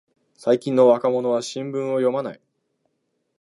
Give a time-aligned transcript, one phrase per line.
[0.33, 2.41] 最近の若者は新聞を読まない